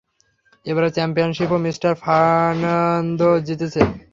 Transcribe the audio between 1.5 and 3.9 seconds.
Mister Fernando জিতেছে!